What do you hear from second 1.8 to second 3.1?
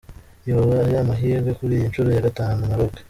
ncuro ya gatanu? Maroc.